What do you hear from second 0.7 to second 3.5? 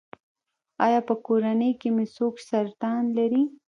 ایا په کورنۍ کې مو څوک سرطان لري؟